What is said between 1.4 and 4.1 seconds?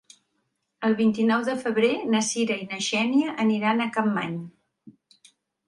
de febrer na Sira i na Xènia aniran a